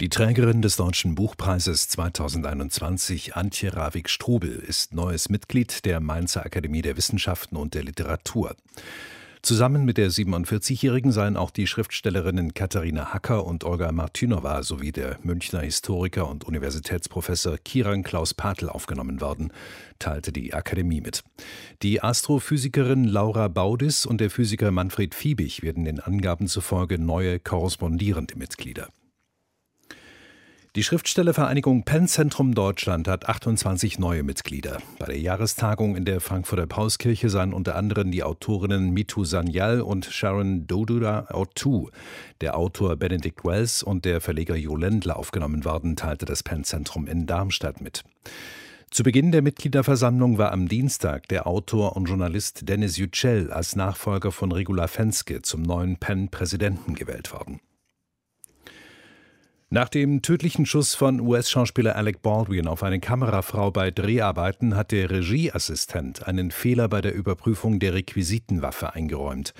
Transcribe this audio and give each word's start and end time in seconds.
Die 0.00 0.08
Trägerin 0.08 0.62
des 0.62 0.76
Deutschen 0.76 1.14
Buchpreises 1.14 1.90
2021, 1.90 3.36
Antje 3.36 3.76
Ravik-Strubel, 3.76 4.50
ist 4.50 4.94
neues 4.94 5.28
Mitglied 5.28 5.84
der 5.84 6.00
Mainzer 6.00 6.42
Akademie 6.42 6.80
der 6.80 6.96
Wissenschaften 6.96 7.56
und 7.56 7.74
der 7.74 7.84
Literatur. 7.84 8.56
Zusammen 9.42 9.84
mit 9.84 9.98
der 9.98 10.10
47-Jährigen 10.10 11.12
seien 11.12 11.36
auch 11.36 11.50
die 11.50 11.66
Schriftstellerinnen 11.66 12.54
Katharina 12.54 13.12
Hacker 13.12 13.44
und 13.44 13.62
Olga 13.64 13.92
Martynova 13.92 14.62
sowie 14.62 14.90
der 14.90 15.18
Münchner 15.22 15.60
Historiker 15.60 16.30
und 16.30 16.44
Universitätsprofessor 16.44 17.58
Kiran 17.58 18.02
Klaus 18.02 18.32
Patel 18.32 18.70
aufgenommen 18.70 19.20
worden, 19.20 19.52
teilte 19.98 20.32
die 20.32 20.54
Akademie 20.54 21.02
mit. 21.02 21.22
Die 21.82 22.02
Astrophysikerin 22.02 23.04
Laura 23.04 23.48
Baudis 23.48 24.06
und 24.06 24.22
der 24.22 24.30
Physiker 24.30 24.70
Manfred 24.70 25.14
Fiebig 25.14 25.60
werden 25.60 25.84
den 25.84 26.00
Angaben 26.00 26.46
zufolge 26.46 26.98
neue 26.98 27.38
korrespondierende 27.38 28.38
Mitglieder. 28.38 28.88
Die 30.76 30.84
Schriftstellervereinigung 30.84 31.82
Pennzentrum 31.82 32.54
Deutschland 32.54 33.08
hat 33.08 33.28
28 33.28 33.98
neue 33.98 34.22
Mitglieder. 34.22 34.78
Bei 35.00 35.06
der 35.06 35.18
Jahrestagung 35.18 35.96
in 35.96 36.04
der 36.04 36.20
Frankfurter 36.20 36.68
Paulskirche 36.68 37.28
seien 37.28 37.52
unter 37.52 37.74
anderem 37.74 38.12
die 38.12 38.22
Autorinnen 38.22 38.90
Mitu 38.90 39.24
Sanyal 39.24 39.80
und 39.80 40.04
Sharon 40.04 40.68
Dodura 40.68 41.26
Otu, 41.32 41.88
der 42.40 42.56
Autor 42.56 42.94
Benedict 42.94 43.44
Wells 43.44 43.82
und 43.82 44.04
der 44.04 44.20
Verleger 44.20 44.54
Jo 44.54 44.76
Lendler 44.76 45.16
aufgenommen 45.16 45.64
worden, 45.64 45.96
teilte 45.96 46.24
das 46.24 46.44
Pennzentrum 46.44 47.08
in 47.08 47.26
Darmstadt 47.26 47.80
mit. 47.80 48.04
Zu 48.92 49.02
Beginn 49.02 49.32
der 49.32 49.42
Mitgliederversammlung 49.42 50.38
war 50.38 50.52
am 50.52 50.68
Dienstag 50.68 51.26
der 51.30 51.48
Autor 51.48 51.96
und 51.96 52.04
Journalist 52.04 52.68
Dennis 52.68 52.96
Yücel 52.96 53.52
als 53.52 53.74
Nachfolger 53.74 54.30
von 54.30 54.52
Regula 54.52 54.86
Fenske 54.86 55.42
zum 55.42 55.62
neuen 55.62 55.96
Penn-Präsidenten 55.96 56.94
gewählt 56.94 57.32
worden. 57.32 57.58
Nach 59.72 59.88
dem 59.88 60.20
tödlichen 60.20 60.66
Schuss 60.66 60.96
von 60.96 61.20
US-Schauspieler 61.20 61.94
Alec 61.94 62.22
Baldwin 62.22 62.66
auf 62.66 62.82
eine 62.82 62.98
Kamerafrau 62.98 63.70
bei 63.70 63.92
Dreharbeiten 63.92 64.74
hat 64.74 64.90
der 64.90 65.10
Regieassistent 65.10 66.26
einen 66.26 66.50
Fehler 66.50 66.88
bei 66.88 67.00
der 67.00 67.14
Überprüfung 67.14 67.78
der 67.78 67.94
Requisitenwaffe 67.94 68.94
eingeräumt. 68.94 69.54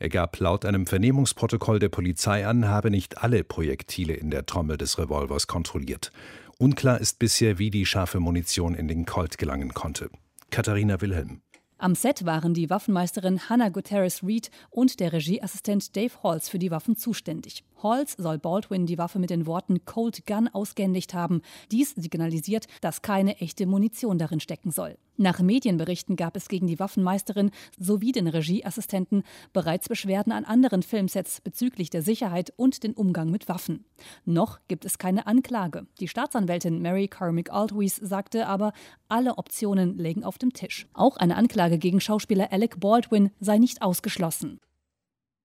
Er 0.00 0.08
gab 0.08 0.36
laut 0.40 0.64
einem 0.64 0.84
Vernehmungsprotokoll 0.84 1.78
der 1.78 1.90
Polizei 1.90 2.44
an, 2.44 2.66
habe 2.66 2.90
nicht 2.90 3.22
alle 3.22 3.44
Projektile 3.44 4.14
in 4.14 4.32
der 4.32 4.46
Trommel 4.46 4.78
des 4.78 4.98
Revolvers 4.98 5.46
kontrolliert. 5.46 6.10
Unklar 6.58 7.00
ist 7.00 7.20
bisher, 7.20 7.60
wie 7.60 7.70
die 7.70 7.86
scharfe 7.86 8.18
Munition 8.18 8.74
in 8.74 8.88
den 8.88 9.06
Colt 9.06 9.38
gelangen 9.38 9.74
konnte. 9.74 10.10
Katharina 10.50 11.00
Wilhelm. 11.00 11.40
Am 11.82 11.96
Set 11.96 12.24
waren 12.24 12.54
die 12.54 12.70
Waffenmeisterin 12.70 13.48
Hannah 13.48 13.68
Guterres 13.68 14.22
Reed 14.22 14.52
und 14.70 15.00
der 15.00 15.12
Regieassistent 15.12 15.96
Dave 15.96 16.12
Halls 16.22 16.48
für 16.48 16.60
die 16.60 16.70
Waffen 16.70 16.94
zuständig. 16.94 17.64
Halls 17.82 18.14
soll 18.16 18.38
Baldwin 18.38 18.86
die 18.86 18.98
Waffe 18.98 19.18
mit 19.18 19.30
den 19.30 19.46
Worten 19.46 19.84
Cold 19.84 20.24
Gun 20.24 20.46
ausgehändigt 20.46 21.12
haben. 21.12 21.42
Dies 21.72 21.92
signalisiert, 21.96 22.68
dass 22.82 23.02
keine 23.02 23.40
echte 23.40 23.66
Munition 23.66 24.16
darin 24.16 24.38
stecken 24.38 24.70
soll. 24.70 24.96
Nach 25.16 25.40
Medienberichten 25.40 26.16
gab 26.16 26.36
es 26.36 26.48
gegen 26.48 26.66
die 26.66 26.78
Waffenmeisterin 26.78 27.50
sowie 27.78 28.12
den 28.12 28.26
Regieassistenten 28.26 29.22
bereits 29.52 29.88
Beschwerden 29.88 30.32
an 30.32 30.44
anderen 30.44 30.82
Filmsets 30.82 31.40
bezüglich 31.40 31.90
der 31.90 32.02
Sicherheit 32.02 32.52
und 32.56 32.82
den 32.82 32.94
Umgang 32.94 33.30
mit 33.30 33.48
Waffen. 33.48 33.84
Noch 34.24 34.58
gibt 34.68 34.84
es 34.84 34.98
keine 34.98 35.26
Anklage. 35.26 35.86
Die 36.00 36.08
Staatsanwältin 36.08 36.80
Mary 36.80 37.08
Carmick 37.08 37.52
Altwies 37.52 37.96
sagte 37.96 38.46
aber, 38.46 38.72
alle 39.08 39.36
Optionen 39.36 39.98
lägen 39.98 40.24
auf 40.24 40.38
dem 40.38 40.52
Tisch. 40.52 40.86
Auch 40.94 41.16
eine 41.18 41.36
Anklage 41.36 41.78
gegen 41.78 42.00
Schauspieler 42.00 42.52
Alec 42.52 42.80
Baldwin 42.80 43.30
sei 43.40 43.58
nicht 43.58 43.82
ausgeschlossen. 43.82 44.60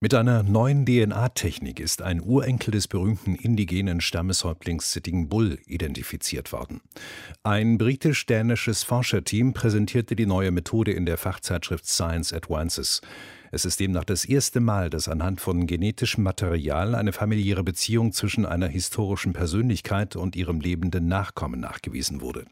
Mit 0.00 0.12
einer 0.12 0.42
neuen 0.42 0.84
DNA-Technik 0.84 1.80
ist 1.80 2.02
ein 2.02 2.20
Urenkel 2.20 2.72
des 2.72 2.88
berühmten 2.88 3.36
indigenen 3.36 4.00
Stammeshäuptlings 4.00 4.92
Sitting 4.92 5.28
Bull 5.28 5.58
identifiziert 5.66 6.52
worden. 6.52 6.82
Ein 7.42 7.78
britisch-dänisches 7.78 8.82
Forscherteam 8.82 9.54
präsentierte 9.54 10.14
die 10.14 10.26
neue 10.26 10.50
Methode 10.50 10.92
in 10.92 11.06
der 11.06 11.16
Fachzeitschrift 11.16 11.86
Science 11.86 12.32
Advances. 12.32 13.00
Es 13.50 13.64
ist 13.64 13.80
demnach 13.80 14.04
das 14.04 14.24
erste 14.24 14.60
Mal, 14.60 14.90
dass 14.90 15.08
anhand 15.08 15.40
von 15.40 15.66
genetischem 15.66 16.24
Material 16.24 16.94
eine 16.94 17.12
familiäre 17.12 17.62
Beziehung 17.62 18.12
zwischen 18.12 18.46
einer 18.46 18.68
historischen 18.68 19.32
Persönlichkeit 19.32 20.16
und 20.16 20.36
ihrem 20.36 20.60
lebenden 20.60 21.08
Nachkommen 21.08 21.60
nachgewiesen 21.60 22.20
wurde. 22.20 22.44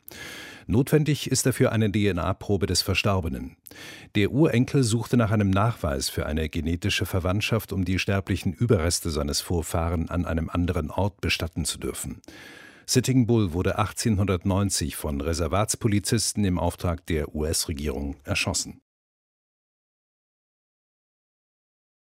Notwendig 0.66 1.30
ist 1.30 1.46
dafür 1.46 1.72
eine 1.72 1.90
DNA-Probe 1.90 2.66
des 2.66 2.82
Verstorbenen. 2.82 3.56
Der 4.14 4.30
Urenkel 4.30 4.84
suchte 4.84 5.16
nach 5.16 5.30
einem 5.30 5.50
Nachweis 5.50 6.08
für 6.08 6.26
eine 6.26 6.48
genetische 6.48 7.06
Verwandtschaft, 7.06 7.72
um 7.72 7.84
die 7.84 7.98
sterblichen 7.98 8.52
Überreste 8.52 9.10
seines 9.10 9.40
Vorfahren 9.40 10.08
an 10.08 10.24
einem 10.24 10.48
anderen 10.50 10.90
Ort 10.90 11.20
bestatten 11.20 11.64
zu 11.64 11.78
dürfen. 11.78 12.20
Sitting 12.86 13.26
Bull 13.26 13.52
wurde 13.52 13.78
1890 13.78 14.96
von 14.96 15.20
Reservatspolizisten 15.20 16.44
im 16.44 16.58
Auftrag 16.58 17.06
der 17.06 17.34
US-Regierung 17.34 18.16
erschossen. 18.24 18.80